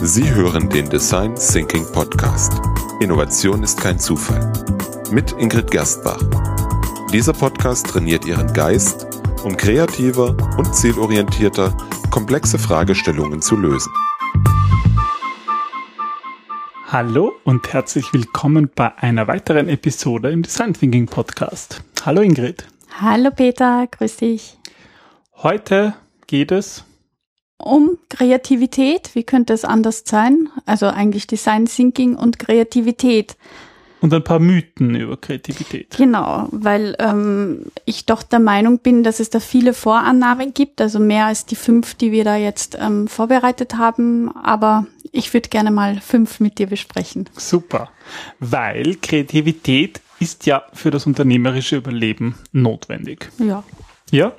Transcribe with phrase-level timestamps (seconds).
[0.00, 2.52] Sie hören den Design Thinking Podcast.
[3.00, 4.52] Innovation ist kein Zufall.
[5.10, 6.20] Mit Ingrid Gerstbach.
[7.12, 9.08] Dieser Podcast trainiert Ihren Geist,
[9.42, 11.76] um kreativer und zielorientierter
[12.12, 13.92] komplexe Fragestellungen zu lösen.
[16.86, 21.82] Hallo und herzlich willkommen bei einer weiteren Episode im Design Thinking Podcast.
[22.06, 22.68] Hallo Ingrid.
[23.00, 24.58] Hallo Peter, grüß dich.
[25.34, 25.94] Heute
[26.28, 26.84] geht es
[27.58, 29.10] um Kreativität.
[29.14, 30.48] Wie könnte es anders sein?
[30.66, 33.36] Also eigentlich Design Thinking und Kreativität.
[34.00, 35.96] Und ein paar Mythen über Kreativität.
[35.96, 41.00] Genau, weil ähm, ich doch der Meinung bin, dass es da viele Vorannahmen gibt, also
[41.00, 44.30] mehr als die fünf, die wir da jetzt ähm, vorbereitet haben.
[44.36, 47.28] Aber ich würde gerne mal fünf mit dir besprechen.
[47.36, 47.90] Super,
[48.38, 53.30] weil Kreativität ist ja für das unternehmerische Überleben notwendig.
[53.38, 53.64] Ja.
[54.10, 54.32] Ja,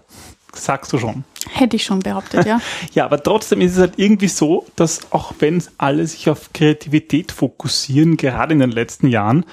[0.54, 1.24] sagst du schon.
[1.52, 2.60] Hätte ich schon behauptet, ja.
[2.94, 7.32] ja, aber trotzdem ist es halt irgendwie so, dass auch wenn alle sich auf Kreativität
[7.32, 9.46] fokussieren, gerade in den letzten Jahren,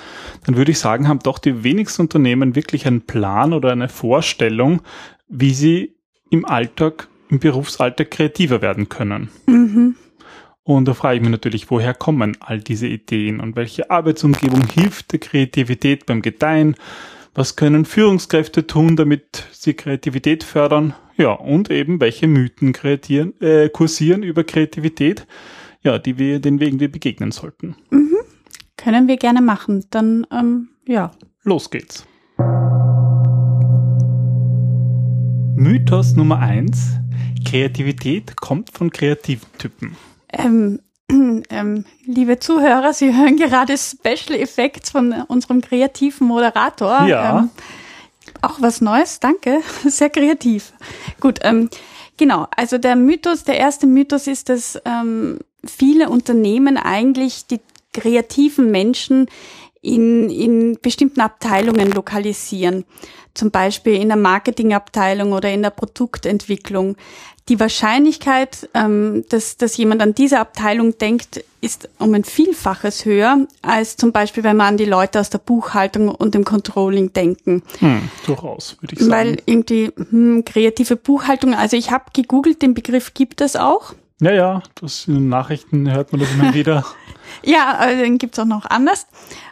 [0.44, 4.83] dann würde ich sagen, haben doch die wenigsten Unternehmen wirklich einen Plan oder eine Vorstellung,
[5.28, 5.97] wie sie
[6.30, 9.31] im Alltag, im Berufsalltag kreativer werden können.
[9.47, 9.97] Mhm.
[10.66, 15.12] Und da frage ich mich natürlich, woher kommen all diese Ideen und welche Arbeitsumgebung hilft
[15.12, 16.75] der Kreativität beim Gedeihen?
[17.39, 20.95] Was können Führungskräfte tun, damit sie Kreativität fördern?
[21.19, 25.27] Ja, und eben welche Mythen kreatieren, äh, kursieren über Kreativität,
[25.83, 27.77] ja, die wir, den Wegen wir begegnen sollten.
[27.91, 28.17] Mhm.
[28.78, 29.84] Können wir gerne machen.
[29.91, 31.11] Dann, ähm, ja.
[31.43, 32.06] Los geht's.
[35.56, 36.93] Mythos Nummer eins:
[37.45, 39.95] Kreativität kommt von kreativen Typen.
[40.33, 40.81] Ähm,
[41.51, 47.07] ähm, liebe Zuhörer, Sie hören gerade Special Effects von unserem kreativen Moderator.
[47.07, 47.41] Ja.
[47.41, 47.51] Ähm,
[48.43, 49.61] auch was Neues, danke.
[49.84, 50.73] Sehr kreativ.
[51.21, 51.71] Gut, ähm,
[52.17, 52.49] genau.
[52.57, 57.61] Also der Mythos, der erste Mythos ist, dass ähm, viele Unternehmen eigentlich die
[57.93, 59.27] kreativen Menschen
[59.87, 62.84] in, in bestimmten Abteilungen lokalisieren.
[63.34, 66.97] Zum Beispiel in der Marketingabteilung oder in der Produktentwicklung.
[67.49, 73.47] Die Wahrscheinlichkeit, ähm, dass, dass jemand an diese Abteilung denkt, ist um ein Vielfaches höher,
[73.62, 77.62] als zum Beispiel, wenn man an die Leute aus der Buchhaltung und dem Controlling denken.
[77.78, 79.12] Hm, durchaus, würde ich sagen.
[79.12, 83.94] Weil irgendwie hm, kreative Buchhaltung, also ich habe gegoogelt, den Begriff gibt es auch.
[84.21, 86.84] Ja, ja, das in den Nachrichten hört man das immer wieder.
[87.43, 89.06] ja, also den gibt's auch noch anders.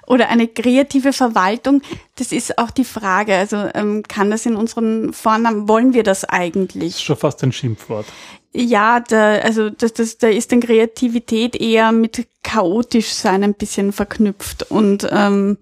[0.06, 1.82] Oder eine kreative Verwaltung,
[2.16, 3.34] das ist auch die Frage.
[3.34, 6.92] Also ähm, kann das in unseren Vornamen, wollen wir das eigentlich?
[6.92, 8.06] Das ist schon fast ein Schimpfwort.
[8.54, 13.92] Ja, da, also das, das, da ist dann Kreativität eher mit chaotisch sein ein bisschen
[13.92, 14.70] verknüpft.
[14.70, 15.58] Und ähm,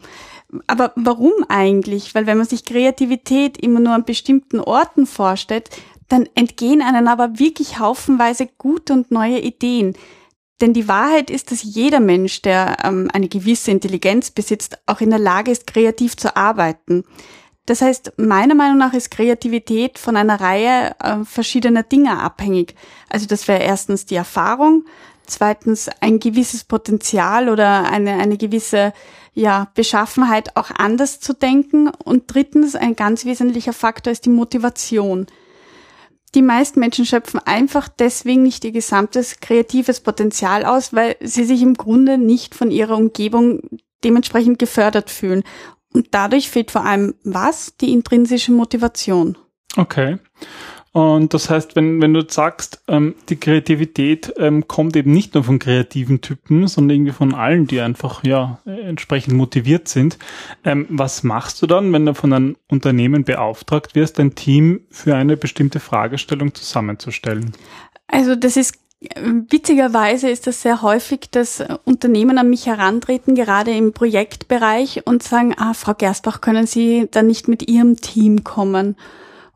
[0.67, 2.15] aber warum eigentlich?
[2.15, 5.71] Weil wenn man sich Kreativität immer nur an bestimmten Orten vorstellt,
[6.13, 9.95] dann entgehen einem aber wirklich haufenweise gute und neue Ideen.
[10.61, 15.11] Denn die Wahrheit ist, dass jeder Mensch, der ähm, eine gewisse Intelligenz besitzt, auch in
[15.11, 17.05] der Lage ist, kreativ zu arbeiten.
[17.65, 22.75] Das heißt, meiner Meinung nach ist Kreativität von einer Reihe äh, verschiedener Dinge abhängig.
[23.09, 24.85] Also das wäre erstens die Erfahrung,
[25.27, 28.93] zweitens ein gewisses Potenzial oder eine, eine gewisse
[29.33, 35.27] ja, Beschaffenheit auch anders zu denken und drittens ein ganz wesentlicher Faktor ist die Motivation.
[36.35, 41.61] Die meisten Menschen schöpfen einfach deswegen nicht ihr gesamtes kreatives Potenzial aus, weil sie sich
[41.63, 43.61] im Grunde nicht von ihrer Umgebung
[44.03, 45.43] dementsprechend gefördert fühlen.
[45.93, 47.77] Und dadurch fehlt vor allem was?
[47.77, 49.37] Die intrinsische Motivation.
[49.77, 50.19] Okay.
[50.93, 55.43] Und das heißt, wenn, wenn du sagst, ähm, die Kreativität ähm, kommt eben nicht nur
[55.43, 60.19] von kreativen Typen, sondern irgendwie von allen, die einfach ja entsprechend motiviert sind.
[60.65, 65.15] Ähm, was machst du dann, wenn du von einem Unternehmen beauftragt wirst, ein Team für
[65.15, 67.53] eine bestimmte Fragestellung zusammenzustellen?
[68.07, 68.79] Also das ist
[69.51, 75.57] Witzigerweise ist das sehr häufig, dass Unternehmen an mich herantreten, gerade im Projektbereich und sagen,
[75.59, 78.95] ah, Frau Gersbach, können Sie da nicht mit Ihrem Team kommen?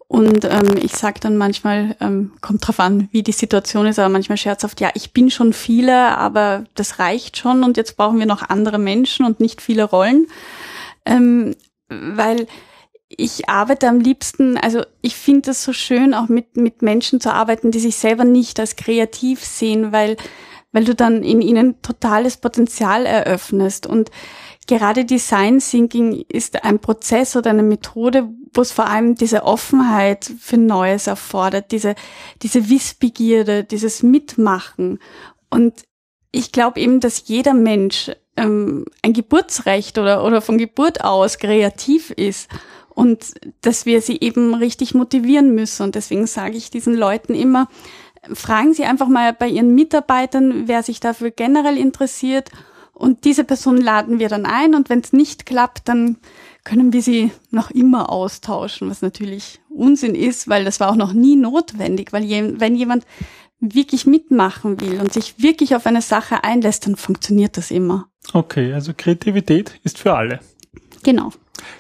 [0.09, 4.09] Und ähm, ich sage dann manchmal, ähm, kommt drauf an, wie die Situation ist, aber
[4.09, 8.27] manchmal scherzhaft, ja, ich bin schon viele, aber das reicht schon und jetzt brauchen wir
[8.27, 10.29] noch andere Menschen und nicht viele Rollen.
[11.05, 11.57] Ähm,
[11.89, 12.47] weil
[13.09, 17.33] ich arbeite am liebsten, also ich finde es so schön, auch mit, mit Menschen zu
[17.33, 20.17] arbeiten, die sich selber nicht als kreativ sehen, weil,
[20.77, 23.87] weil du dann in ihnen totales Potenzial eröffnest.
[23.87, 24.11] Und
[24.67, 30.31] gerade Design Thinking ist ein Prozess oder eine Methode, wo es vor allem diese Offenheit
[30.39, 31.95] für Neues erfordert, diese,
[32.43, 34.99] diese Wissbegierde, dieses Mitmachen.
[35.49, 35.85] Und
[36.31, 42.11] ich glaube eben, dass jeder Mensch ähm, ein Geburtsrecht oder, oder von Geburt aus kreativ
[42.11, 42.51] ist
[42.91, 43.33] und
[43.63, 45.85] dass wir sie eben richtig motivieren müssen.
[45.85, 47.67] Und deswegen sage ich diesen Leuten immer,
[48.33, 52.51] fragen Sie einfach mal bei Ihren Mitarbeitern, wer sich dafür generell interessiert.
[52.93, 54.75] Und diese Person laden wir dann ein.
[54.75, 56.17] Und wenn es nicht klappt, dann
[56.65, 61.13] können wir sie noch immer austauschen, was natürlich Unsinn ist, weil das war auch noch
[61.13, 63.07] nie notwendig, weil je, wenn jemand
[63.61, 68.09] wirklich mitmachen will und sich wirklich auf eine Sache einlässt, dann funktioniert das immer.
[68.33, 70.41] Okay, also Kreativität ist für alle.
[71.05, 71.31] Genau.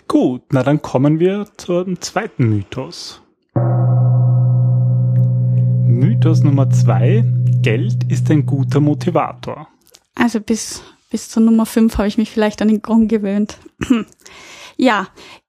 [0.06, 3.20] Gut, na dann kommen wir zum zweiten Mythos.
[6.16, 7.22] Mythos Nummer zwei.
[7.60, 9.68] Geld ist ein guter Motivator.
[10.14, 13.58] Also bis, bis zur Nummer fünf habe ich mich vielleicht an den Gong gewöhnt.
[14.78, 15.08] ja,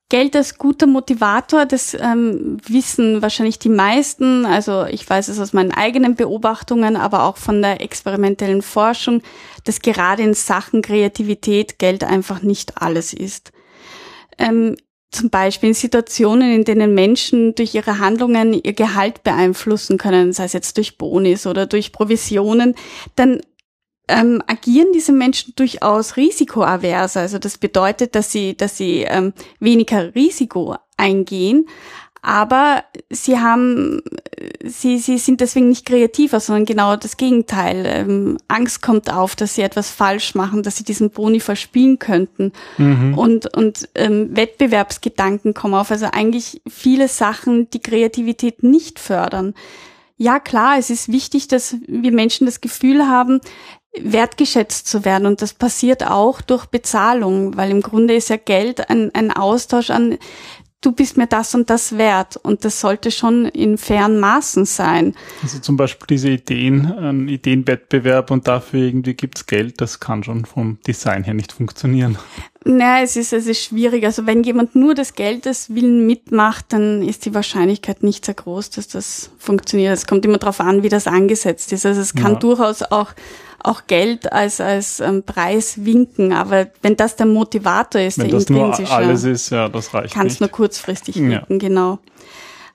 [0.10, 4.46] Geld als guter Motivator, das ähm, wissen wahrscheinlich die meisten.
[4.46, 9.22] Also ich weiß es aus meinen eigenen Beobachtungen, aber auch von der experimentellen Forschung,
[9.64, 13.54] dass gerade in Sachen Kreativität Geld einfach nicht alles ist.
[14.38, 14.76] Ähm,
[15.12, 20.46] zum Beispiel in Situationen, in denen Menschen durch ihre Handlungen ihr Gehalt beeinflussen können, sei
[20.46, 22.76] es jetzt durch Bonis oder durch Provisionen,
[23.16, 23.42] dann
[24.10, 27.18] ähm, agieren diese Menschen durchaus risikoavers.
[27.18, 31.68] Also das bedeutet, dass sie, dass sie ähm, weniger Risiko eingehen,
[32.28, 34.02] aber sie haben,
[34.62, 37.86] sie, sie sind deswegen nicht kreativer, sondern genau das Gegenteil.
[37.86, 42.52] Ähm, Angst kommt auf, dass sie etwas falsch machen, dass sie diesen Boni verspielen könnten.
[42.78, 43.18] Mhm.
[43.18, 45.90] Und, und ähm, Wettbewerbsgedanken kommen auf.
[45.90, 49.54] Also eigentlich viele Sachen, die Kreativität nicht fördern.
[50.18, 53.40] Ja, klar, es ist wichtig, dass wir Menschen das Gefühl haben,
[54.00, 55.26] wertgeschätzt zu werden.
[55.26, 59.90] Und das passiert auch durch Bezahlung, weil im Grunde ist ja Geld ein, ein Austausch
[59.90, 60.18] an
[60.82, 62.38] du bist mir das und das wert.
[62.38, 65.16] Und das sollte schon in fairen Maßen sein.
[65.42, 70.46] Also zum Beispiel diese Ideen, ein Ideenwettbewerb und dafür irgendwie gibt's Geld, das kann schon
[70.46, 72.18] vom Design her nicht funktionieren.
[72.64, 74.04] Naja, es ist, es ist schwierig.
[74.06, 78.72] Also wenn jemand nur des Geldes willen mitmacht, dann ist die Wahrscheinlichkeit nicht sehr groß,
[78.72, 79.94] dass das funktioniert.
[79.94, 81.86] Es kommt immer darauf an, wie das angesetzt ist.
[81.86, 82.40] Also es kann ja.
[82.40, 83.14] durchaus auch
[83.68, 86.34] auch Geld als, als ähm, Preis winken.
[86.34, 90.14] Aber wenn das der Motivator ist, wenn der das nur alles ist, ja, das reicht
[90.14, 91.58] Kann es nur kurzfristig winken, ja.
[91.58, 92.00] genau.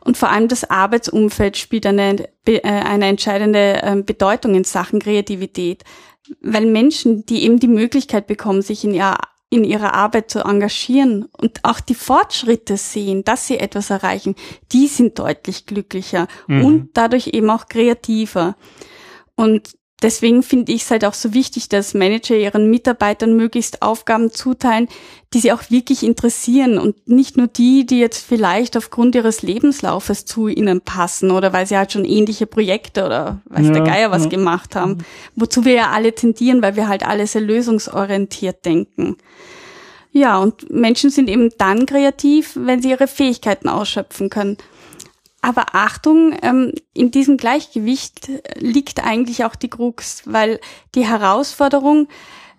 [0.05, 5.85] Und vor allem das Arbeitsumfeld spielt eine, äh, eine entscheidende ähm, Bedeutung in Sachen Kreativität.
[6.41, 9.19] Weil Menschen, die eben die Möglichkeit bekommen, sich in ihrer
[9.50, 14.35] in ihrer Arbeit zu engagieren und auch die Fortschritte sehen, dass sie etwas erreichen,
[14.73, 16.65] die sind deutlich glücklicher mhm.
[16.65, 18.56] und dadurch eben auch kreativer.
[19.35, 24.31] Und deswegen finde ich es halt auch so wichtig, dass Manager ihren Mitarbeitern möglichst Aufgaben
[24.31, 24.89] zuteilen,
[25.33, 30.25] die sie auch wirklich interessieren und nicht nur die, die jetzt vielleicht aufgrund ihres Lebenslaufes
[30.25, 34.11] zu ihnen passen oder weil sie halt schon ähnliche Projekte oder weiß ja, der Geier
[34.11, 34.31] was ja.
[34.31, 34.99] gemacht haben,
[35.35, 39.17] wozu wir ja alle tendieren, weil wir halt alle sehr lösungsorientiert denken.
[40.15, 44.59] Ja, und Menschen sind eben dann kreativ, wenn sie ihre Fähigkeiten ausschöpfen können.
[45.43, 50.61] Aber Achtung, ähm, in diesem Gleichgewicht liegt eigentlich auch die Krux, weil
[50.94, 52.09] die Herausforderung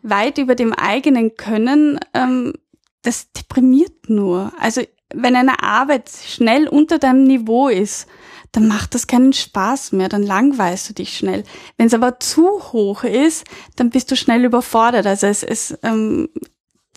[0.01, 2.53] weit über dem eigenen Können, ähm,
[3.01, 4.51] das deprimiert nur.
[4.59, 4.81] Also
[5.13, 8.07] wenn eine Arbeit schnell unter deinem Niveau ist,
[8.51, 11.44] dann macht das keinen Spaß mehr, dann langweilst du dich schnell.
[11.77, 13.45] Wenn es aber zu hoch ist,
[13.75, 15.07] dann bist du schnell überfordert.
[15.07, 16.30] Also es, es ähm,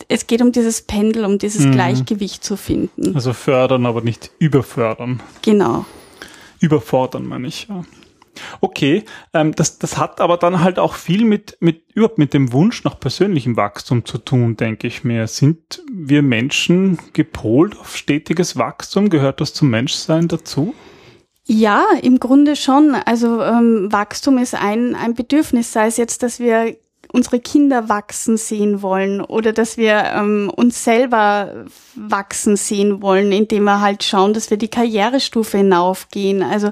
[0.07, 1.71] es geht um dieses Pendel, um dieses mhm.
[1.73, 3.15] Gleichgewicht zu finden.
[3.15, 5.21] Also fördern, aber nicht überfördern.
[5.41, 5.85] Genau.
[6.59, 7.83] Überfordern, meine ich, ja.
[8.61, 12.53] Okay, ähm, das, das hat aber dann halt auch viel mit, mit, überhaupt mit dem
[12.53, 15.27] Wunsch nach persönlichem Wachstum zu tun, denke ich mir.
[15.27, 19.09] Sind wir Menschen gepolt auf stetiges Wachstum?
[19.09, 20.75] Gehört das zum Menschsein dazu?
[21.45, 22.93] Ja, im Grunde schon.
[22.93, 26.75] Also ähm, Wachstum ist ein, ein Bedürfnis, sei es jetzt, dass wir
[27.11, 33.63] unsere Kinder wachsen sehen wollen oder dass wir ähm, uns selber wachsen sehen wollen, indem
[33.63, 36.43] wir halt schauen, dass wir die Karrierestufe hinaufgehen.
[36.43, 36.71] Also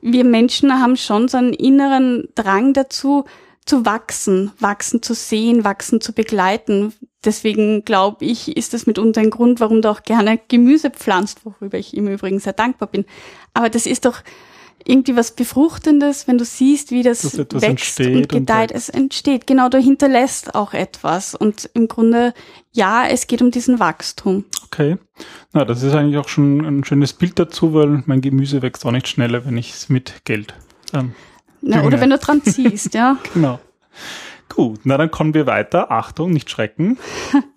[0.00, 3.24] wir Menschen haben schon so einen inneren Drang dazu,
[3.66, 6.94] zu wachsen, wachsen zu sehen, wachsen zu begleiten.
[7.24, 11.76] Deswegen glaube ich, ist das mitunter ein Grund, warum du auch gerne Gemüse pflanzt, worüber
[11.76, 13.04] ich im Übrigen sehr dankbar bin.
[13.52, 14.22] Aber das ist doch
[14.88, 18.70] irgendwie was Befruchtendes, wenn du siehst, wie das wächst und gedeiht.
[18.70, 21.34] Und es entsteht, genau, du hinterlässt auch etwas.
[21.34, 22.34] Und im Grunde,
[22.72, 24.44] ja, es geht um diesen Wachstum.
[24.66, 24.96] Okay.
[25.52, 28.92] Na, das ist eigentlich auch schon ein schönes Bild dazu, weil mein Gemüse wächst auch
[28.92, 30.54] nicht schneller, wenn ich es mit Geld.
[30.92, 31.12] Ähm,
[31.62, 33.18] na, oder wenn du dran ziehst, ja.
[33.34, 33.58] genau.
[34.48, 35.90] Gut, na dann kommen wir weiter.
[35.90, 36.98] Achtung, nicht schrecken.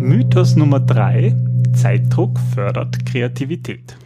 [0.00, 1.36] Mythos Nummer drei.
[1.72, 3.96] Zeitdruck fördert Kreativität.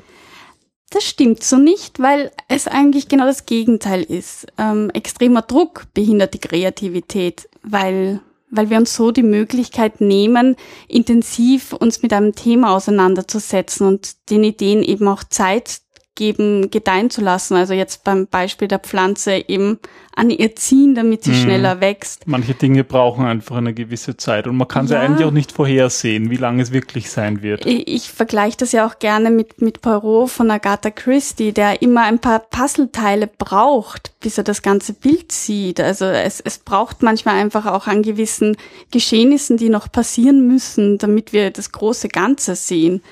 [0.94, 4.46] Das stimmt so nicht, weil es eigentlich genau das Gegenteil ist.
[4.56, 10.54] Ähm, extremer Druck behindert die Kreativität, weil, weil wir uns so die Möglichkeit nehmen,
[10.86, 15.80] intensiv uns mit einem Thema auseinanderzusetzen und den Ideen eben auch Zeit
[16.14, 17.54] geben, gedeihen zu lassen.
[17.56, 19.80] Also jetzt beim Beispiel der Pflanze eben
[20.14, 21.42] an ihr ziehen, damit sie mhm.
[21.42, 22.26] schneller wächst.
[22.26, 24.88] Manche Dinge brauchen einfach eine gewisse Zeit und man kann ja.
[24.88, 27.66] sie eigentlich auch nicht vorhersehen, wie lange es wirklich sein wird.
[27.66, 32.02] Ich, ich vergleiche das ja auch gerne mit, mit Poirot von Agatha Christie, der immer
[32.02, 35.80] ein paar Puzzleteile braucht, bis er das ganze Bild sieht.
[35.80, 38.56] Also es, es braucht manchmal einfach auch an gewissen
[38.92, 43.02] Geschehnissen, die noch passieren müssen, damit wir das große Ganze sehen.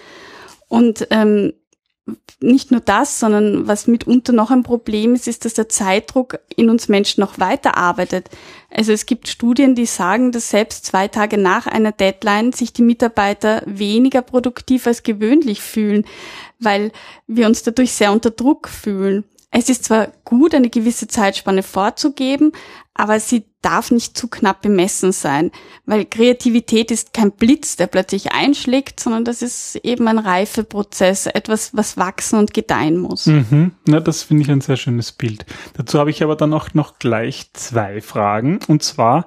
[0.69, 1.53] Und ähm,
[2.41, 6.69] nicht nur das, sondern was mitunter noch ein Problem ist, ist, dass der Zeitdruck in
[6.69, 8.29] uns Menschen noch weiterarbeitet.
[8.71, 12.83] Also es gibt Studien, die sagen, dass selbst zwei Tage nach einer Deadline sich die
[12.83, 16.05] Mitarbeiter weniger produktiv als gewöhnlich fühlen,
[16.59, 16.91] weil
[17.29, 19.25] wir uns dadurch sehr unter Druck fühlen.
[19.55, 22.53] Es ist zwar gut, eine gewisse Zeitspanne vorzugeben,
[22.95, 25.51] aber sie darf nicht zu knapp bemessen sein,
[25.87, 31.75] weil Kreativität ist kein Blitz, der plötzlich einschlägt, sondern das ist eben ein Reifeprozess, etwas,
[31.75, 33.27] was wachsen und gedeihen muss.
[33.27, 33.73] Mhm.
[33.87, 35.47] Na, das finde ich ein sehr schönes Bild.
[35.75, 38.59] Dazu habe ich aber dann auch noch gleich zwei Fragen.
[38.69, 39.27] Und zwar,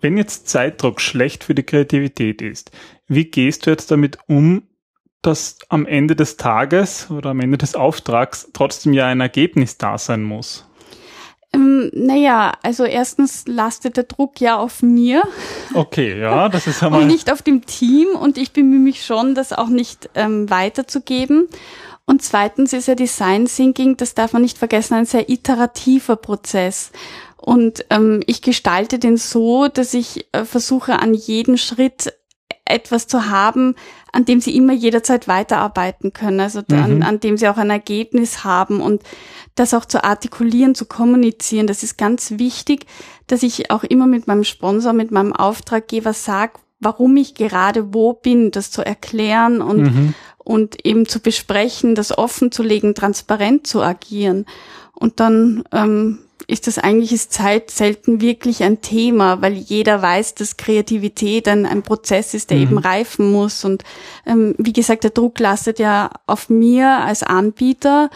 [0.00, 2.70] wenn jetzt Zeitdruck schlecht für die Kreativität ist,
[3.08, 4.64] wie gehst du jetzt damit um,
[5.22, 9.96] dass am Ende des Tages oder am Ende des Auftrags trotzdem ja ein Ergebnis da
[9.96, 10.66] sein muss?
[11.56, 15.22] Ähm, naja, also erstens lastet der Druck ja auf mir.
[15.74, 17.00] Okay, ja, das ist einmal.
[17.02, 21.48] und nicht auf dem Team und ich bemühe mich schon, das auch nicht ähm, weiterzugeben.
[22.04, 26.92] Und zweitens ist ja Design Thinking, das darf man nicht vergessen, ein sehr iterativer Prozess.
[27.36, 32.12] Und ähm, ich gestalte den so, dass ich äh, versuche, an jedem Schritt
[32.64, 33.74] etwas zu haben,
[34.12, 36.78] an dem sie immer jederzeit weiterarbeiten können, also mhm.
[36.78, 39.02] an, an dem sie auch ein Ergebnis haben und
[39.56, 41.66] das auch zu artikulieren, zu kommunizieren.
[41.66, 42.86] Das ist ganz wichtig,
[43.26, 48.12] dass ich auch immer mit meinem Sponsor, mit meinem Auftraggeber sage, warum ich gerade wo
[48.12, 50.14] bin, das zu erklären und, mhm.
[50.38, 54.44] und eben zu besprechen, das offen zu legen, transparent zu agieren.
[54.92, 60.34] Und dann ähm, ist das eigentlich ist Zeit selten wirklich ein Thema, weil jeder weiß,
[60.34, 62.62] dass Kreativität ein, ein Prozess ist, der mhm.
[62.62, 63.64] eben reifen muss.
[63.64, 63.82] Und
[64.26, 68.10] ähm, wie gesagt, der Druck lastet ja auf mir als Anbieter.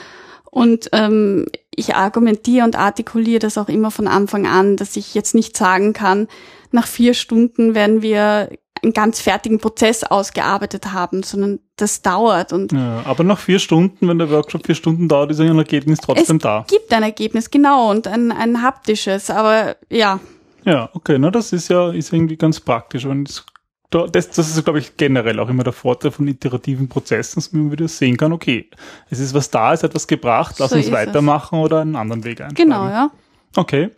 [0.51, 5.35] Und ähm, ich argumentiere und artikuliere das auch immer von Anfang an, dass ich jetzt
[5.35, 6.29] nicht sagen kann,
[6.73, 8.51] nach vier Stunden werden wir
[8.83, 12.53] einen ganz fertigen Prozess ausgearbeitet haben, sondern das dauert.
[12.53, 15.99] Und ja, aber nach vier Stunden, wenn der Workshop vier Stunden dauert, ist ein Ergebnis
[16.01, 16.65] trotzdem es da.
[16.67, 20.21] Es gibt ein Ergebnis, genau, und ein, ein haptisches, aber ja.
[20.65, 23.05] Ja, okay, na, das ist ja ist irgendwie ganz praktisch.
[23.05, 23.45] Und
[23.91, 27.73] das, das ist, glaube ich, generell auch immer der Vorteil von iterativen Prozessen, dass man
[27.73, 28.69] wieder sehen kann, okay,
[29.11, 31.65] es ist was da, es hat was gebracht, lass so uns weitermachen es.
[31.65, 32.55] oder einen anderen Weg einschlagen.
[32.55, 33.11] Genau, ja.
[33.57, 33.91] Okay.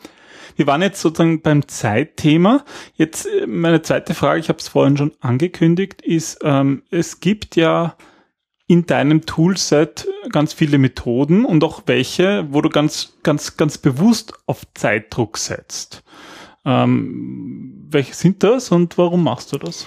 [0.57, 2.65] Wir waren jetzt sozusagen beim Zeitthema.
[2.95, 7.57] Jetzt äh, meine zweite Frage, ich habe es vorhin schon angekündigt, ist, ähm, es gibt
[7.57, 7.97] ja
[8.67, 14.33] in deinem Toolset ganz viele Methoden und auch welche, wo du ganz, ganz, ganz bewusst
[14.47, 16.03] auf Zeitdruck setzt.
[16.65, 19.87] Ähm, welche sind das und warum machst du das?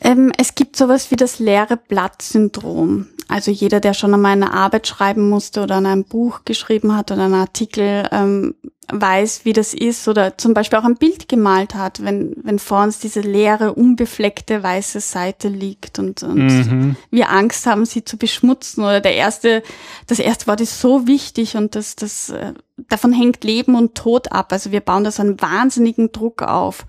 [0.00, 3.08] Ähm, es gibt sowas wie das leere Blatt-Syndrom.
[3.28, 7.12] Also jeder, der schon einmal eine Arbeit schreiben musste oder an einem Buch geschrieben hat
[7.12, 8.54] oder einen Artikel, ähm,
[8.92, 12.82] weiß, wie das ist oder zum Beispiel auch ein Bild gemalt hat, wenn, wenn vor
[12.82, 16.96] uns diese leere, unbefleckte weiße Seite liegt und, und mhm.
[17.10, 19.62] wir Angst haben, sie zu beschmutzen oder der erste,
[20.06, 22.54] das erste Wort ist so wichtig und das, das, äh,
[22.88, 24.52] davon hängt Leben und Tod ab.
[24.52, 26.86] Also wir bauen da so einen wahnsinnigen Druck auf.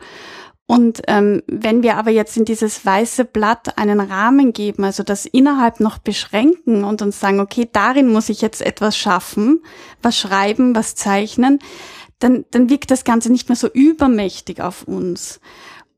[0.71, 5.25] Und ähm, wenn wir aber jetzt in dieses weiße Blatt einen Rahmen geben, also das
[5.25, 9.61] innerhalb noch beschränken und uns sagen, okay, darin muss ich jetzt etwas schaffen,
[10.01, 11.59] was schreiben, was zeichnen,
[12.19, 15.41] dann, dann wirkt das Ganze nicht mehr so übermächtig auf uns.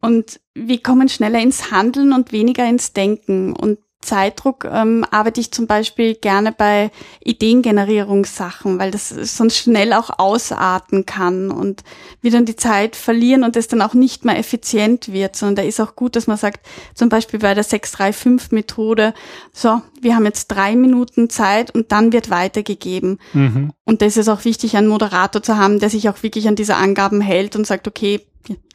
[0.01, 3.53] Und wir kommen schneller ins Handeln und weniger ins Denken.
[3.53, 6.91] Und Zeitdruck ähm, arbeite ich zum Beispiel gerne bei
[7.23, 11.83] Ideengenerierungssachen, weil das sonst schnell auch ausarten kann und
[12.21, 15.61] wir dann die Zeit verlieren und es dann auch nicht mehr effizient wird, sondern da
[15.63, 19.13] ist auch gut, dass man sagt, zum Beispiel bei der 635-Methode,
[19.51, 23.19] so, wir haben jetzt drei Minuten Zeit und dann wird weitergegeben.
[23.33, 23.71] Mhm.
[23.85, 26.75] Und da ist auch wichtig, einen Moderator zu haben, der sich auch wirklich an diese
[26.75, 28.21] Angaben hält und sagt, okay,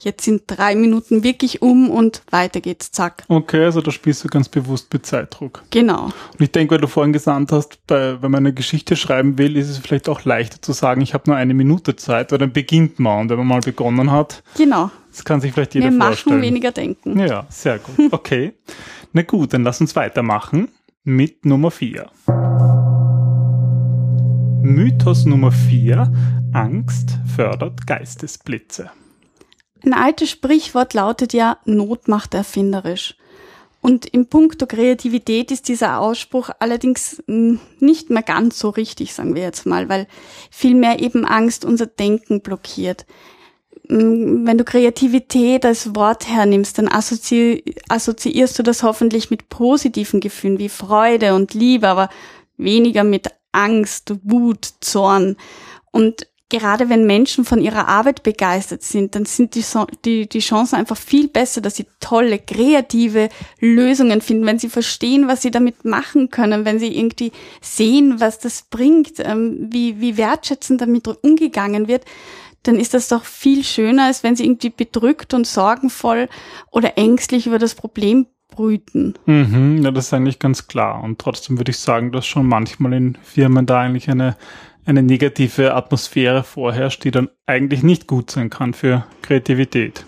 [0.00, 3.24] jetzt sind drei Minuten wirklich um und weiter geht's, zack.
[3.28, 5.62] Okay, also da spielst du ganz bewusst mit Zeitdruck.
[5.70, 6.04] Genau.
[6.04, 9.56] Und ich denke, weil du vorhin gesagt hast, bei, wenn man eine Geschichte schreiben will,
[9.56, 12.52] ist es vielleicht auch leichter zu sagen, ich habe nur eine Minute Zeit, weil dann
[12.52, 14.42] beginnt man und wenn man mal begonnen hat.
[14.56, 14.90] Genau.
[15.10, 16.36] Das kann sich vielleicht jeder Wir vorstellen.
[16.36, 17.18] machen weniger denken.
[17.18, 18.12] Ja, sehr gut.
[18.12, 18.54] Okay.
[19.12, 20.68] Na gut, dann lass uns weitermachen
[21.08, 22.10] mit Nummer vier.
[24.62, 26.12] Mythos Nummer vier:
[26.52, 28.90] Angst fördert Geistesblitze.
[29.82, 33.16] Ein altes Sprichwort lautet ja, Not macht erfinderisch.
[33.80, 39.34] Und im Punkto Kreativität ist dieser Ausspruch allerdings hm, nicht mehr ganz so richtig, sagen
[39.34, 40.08] wir jetzt mal, weil
[40.50, 43.06] vielmehr eben Angst unser Denken blockiert.
[43.88, 50.20] Hm, wenn du Kreativität als Wort hernimmst, dann assozi assoziierst du das hoffentlich mit positiven
[50.20, 52.10] Gefühlen wie Freude und Liebe, aber
[52.56, 55.36] weniger mit Angst, Wut, Zorn.
[55.90, 59.64] Und gerade wenn Menschen von ihrer Arbeit begeistert sind, dann sind die,
[60.04, 63.28] die, die Chancen einfach viel besser, dass sie tolle, kreative
[63.60, 68.38] Lösungen finden, wenn sie verstehen, was sie damit machen können, wenn sie irgendwie sehen, was
[68.38, 72.04] das bringt, ähm, wie, wie wertschätzend damit umgegangen wird,
[72.68, 76.28] dann ist das doch viel schöner, als wenn sie irgendwie bedrückt und sorgenvoll
[76.70, 79.14] oder ängstlich über das Problem brüten.
[79.26, 81.02] Mhm, ja, das ist eigentlich ganz klar.
[81.02, 84.36] Und trotzdem würde ich sagen, dass schon manchmal in Firmen da eigentlich eine
[84.88, 90.06] eine negative Atmosphäre vorherrscht, die dann eigentlich nicht gut sein kann für Kreativität.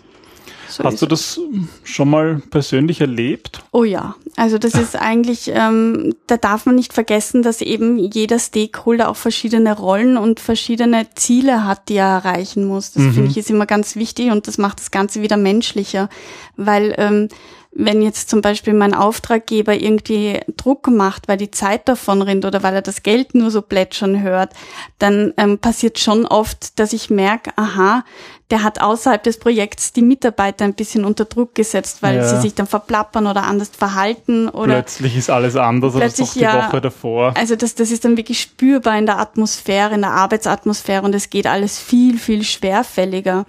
[0.70, 1.40] So Hast du das
[1.84, 3.62] schon mal persönlich erlebt?
[3.72, 8.38] Oh ja, also das ist eigentlich, ähm, da darf man nicht vergessen, dass eben jeder
[8.38, 12.92] Stakeholder auch verschiedene Rollen und verschiedene Ziele hat, die er erreichen muss.
[12.92, 13.12] Das mhm.
[13.12, 16.08] finde ich ist immer ganz wichtig und das macht das Ganze wieder menschlicher,
[16.56, 17.28] weil ähm,
[17.72, 22.64] wenn jetzt zum Beispiel mein Auftraggeber irgendwie Druck macht, weil die Zeit davon rinnt oder
[22.64, 24.52] weil er das Geld nur so plätschern hört,
[24.98, 28.04] dann ähm, passiert schon oft, dass ich merke, aha,
[28.50, 32.28] der hat außerhalb des Projekts die Mitarbeiter ein bisschen unter Druck gesetzt, weil ja.
[32.28, 36.40] sie sich dann verplappern oder anders verhalten oder plötzlich ist alles anders als noch die
[36.40, 37.34] ja, Woche davor.
[37.36, 41.30] Also das, das ist dann wirklich spürbar in der Atmosphäre, in der Arbeitsatmosphäre und es
[41.30, 43.46] geht alles viel, viel schwerfälliger.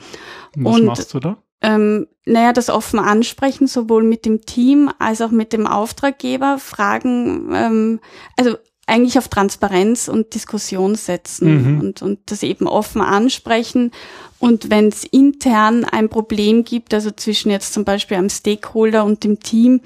[0.56, 1.38] Was und machst du da?
[1.62, 7.52] Ähm, naja, das offen ansprechen, sowohl mit dem Team als auch mit dem Auftraggeber, Fragen,
[7.54, 8.00] ähm,
[8.38, 11.80] also eigentlich auf Transparenz und Diskussion setzen mhm.
[11.80, 13.92] und, und das eben offen ansprechen.
[14.40, 19.24] Und wenn es intern ein Problem gibt, also zwischen jetzt zum Beispiel einem Stakeholder und
[19.24, 19.82] dem Team,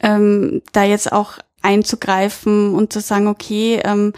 [0.00, 4.12] ähm, da jetzt auch einzugreifen und zu sagen, okay, ähm,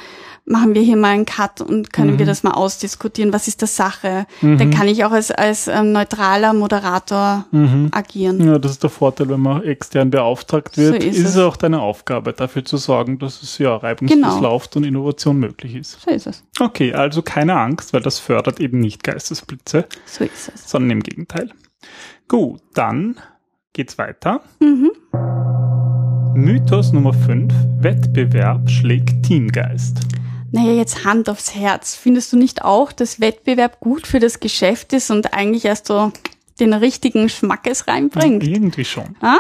[0.48, 2.18] machen wir hier mal einen Cut und können mhm.
[2.18, 4.26] wir das mal ausdiskutieren, was ist der Sache.
[4.40, 4.58] Mhm.
[4.58, 7.88] Dann kann ich auch als, als ähm, neutraler Moderator mhm.
[7.92, 8.44] agieren.
[8.44, 11.56] Ja, das ist der Vorteil, wenn man extern beauftragt wird, so ist, ist es auch
[11.56, 14.40] deine Aufgabe, dafür zu sorgen, dass es ja reibungslos genau.
[14.40, 16.00] läuft und Innovation möglich ist.
[16.00, 16.44] So ist es.
[16.58, 19.86] Okay, also keine Angst, weil das fördert eben nicht Geistesblitze.
[20.06, 20.70] So ist es.
[20.70, 21.50] Sondern im Gegenteil.
[22.26, 23.16] Gut, dann
[23.72, 24.40] geht's weiter.
[24.60, 24.90] Mhm.
[26.34, 27.52] Mythos Nummer 5.
[27.80, 30.00] Wettbewerb schlägt Teamgeist.
[30.52, 31.94] Naja, jetzt Hand aufs Herz.
[31.94, 36.12] Findest du nicht auch, dass Wettbewerb gut für das Geschäft ist und eigentlich erst so
[36.58, 38.42] den richtigen Schmackes reinbringt?
[38.42, 39.16] Ja, irgendwie schon.
[39.22, 39.38] Ja?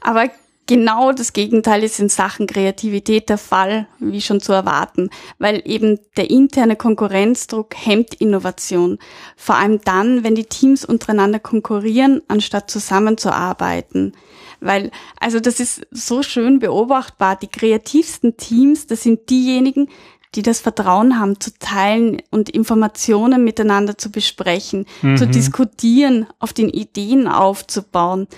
[0.00, 0.30] Aber
[0.66, 5.98] genau das Gegenteil ist in Sachen Kreativität der Fall, wie schon zu erwarten, weil eben
[6.16, 8.98] der interne Konkurrenzdruck hemmt Innovation.
[9.36, 14.12] Vor allem dann, wenn die Teams untereinander konkurrieren, anstatt zusammenzuarbeiten.
[14.60, 17.36] Weil, also das ist so schön beobachtbar.
[17.36, 19.88] Die kreativsten Teams, das sind diejenigen,
[20.34, 25.16] die das Vertrauen haben, zu teilen und Informationen miteinander zu besprechen, mhm.
[25.16, 28.28] zu diskutieren, auf den Ideen aufzubauen.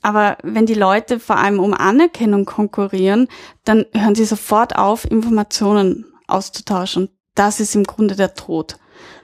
[0.00, 3.28] Aber wenn die Leute vor allem um Anerkennung konkurrieren,
[3.64, 7.08] dann hören sie sofort auf, Informationen auszutauschen.
[7.34, 8.76] Das ist im Grunde der Tod.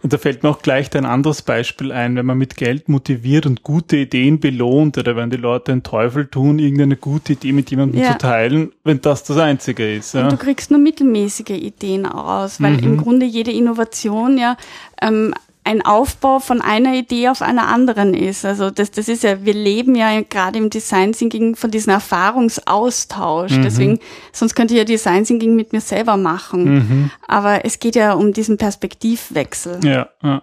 [0.03, 3.45] Und da fällt mir auch gleich ein anderes Beispiel ein, wenn man mit Geld motiviert
[3.47, 7.71] und gute Ideen belohnt oder wenn die Leute einen Teufel tun, irgendeine gute Idee mit
[7.71, 8.13] jemandem ja.
[8.13, 10.15] zu teilen, wenn das das Einzige ist.
[10.15, 10.23] Ja.
[10.23, 12.85] Und du kriegst nur mittelmäßige Ideen raus, weil mhm.
[12.85, 14.57] im Grunde jede Innovation ja
[15.03, 18.45] ähm, ein Aufbau von einer Idee auf einer anderen ist.
[18.45, 23.53] Also das, das ist ja, wir leben ja gerade im Design Thinking von diesem Erfahrungsaustausch.
[23.53, 23.63] Mhm.
[23.63, 23.99] Deswegen,
[24.33, 26.75] sonst könnte ich ja Design Thinking mit mir selber machen.
[26.75, 27.11] Mhm.
[27.29, 29.81] Aber es geht ja um diesen Perspektivwechsel.
[29.85, 30.09] Ja.
[30.23, 30.43] Ja,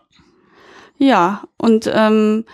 [0.97, 2.45] ja und ähm,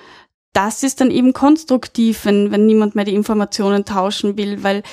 [0.54, 4.84] das ist dann eben konstruktiv, wenn, wenn niemand mehr die Informationen tauschen will, weil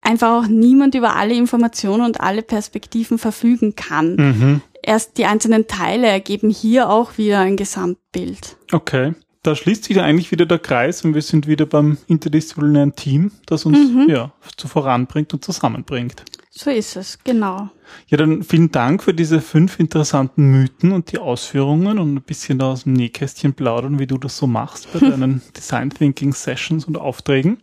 [0.00, 4.16] einfach auch niemand über alle Informationen und alle Perspektiven verfügen kann.
[4.16, 8.56] Mhm erst die einzelnen Teile ergeben hier auch wieder ein Gesamtbild.
[8.72, 9.14] Okay.
[9.42, 13.64] Da schließt sich eigentlich wieder der Kreis und wir sind wieder beim interdisziplinären Team, das
[13.64, 14.06] uns mhm.
[14.08, 16.24] ja zu voranbringt und zusammenbringt.
[16.50, 17.68] So ist es, genau.
[18.08, 22.60] Ja, dann vielen Dank für diese fünf interessanten Mythen und die Ausführungen und ein bisschen
[22.60, 26.96] aus dem Nähkästchen plaudern, wie du das so machst bei deinen Design Thinking Sessions und
[26.96, 27.58] Aufträgen.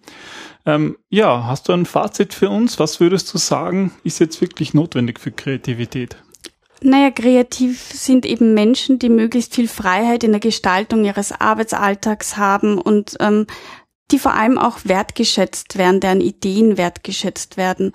[0.66, 2.80] Ähm, ja, hast du ein Fazit für uns?
[2.80, 6.16] Was würdest du sagen, ist jetzt wirklich notwendig für Kreativität?
[6.86, 12.78] Naja, kreativ sind eben Menschen, die möglichst viel Freiheit in der Gestaltung ihres Arbeitsalltags haben
[12.78, 13.48] und ähm,
[14.12, 17.94] die vor allem auch wertgeschätzt werden, deren Ideen wertgeschätzt werden.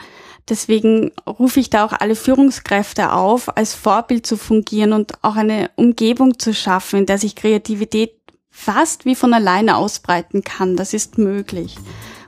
[0.48, 5.70] Deswegen rufe ich da auch alle Führungskräfte auf, als Vorbild zu fungieren und auch eine
[5.76, 8.14] Umgebung zu schaffen, in der sich Kreativität
[8.50, 10.76] fast wie von alleine ausbreiten kann.
[10.76, 11.76] Das ist möglich.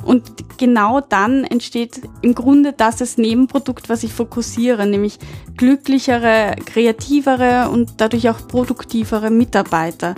[0.05, 5.19] Und genau dann entsteht im Grunde das das Nebenprodukt, was ich fokussiere, nämlich
[5.57, 10.15] glücklichere, kreativere und dadurch auch produktivere Mitarbeiter.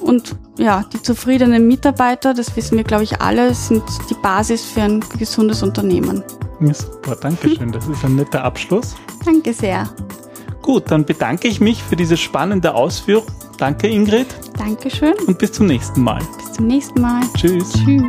[0.00, 4.82] Und ja, die zufriedenen Mitarbeiter, das wissen wir, glaube ich, alle, sind die Basis für
[4.82, 6.22] ein gesundes Unternehmen.
[6.60, 7.72] Ja, super, danke schön.
[7.72, 8.94] Das ist ein netter Abschluss.
[9.24, 9.88] Danke sehr.
[10.62, 13.26] Gut, dann bedanke ich mich für diese spannende Ausführung.
[13.58, 14.26] Danke, Ingrid.
[14.58, 15.14] Dankeschön.
[15.26, 16.20] Und bis zum nächsten Mal.
[16.38, 17.22] Bis zum nächsten Mal.
[17.36, 17.72] Tschüss.
[17.72, 18.04] Tschüss.